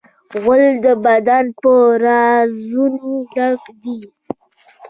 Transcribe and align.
غول 0.41 0.63
د 0.85 0.87
بدن 1.05 1.45
په 1.61 1.71
رازونو 2.03 3.11
ډک 3.33 3.61
دی. 3.81 3.99